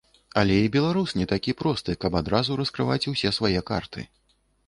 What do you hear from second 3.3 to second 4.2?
свае карты.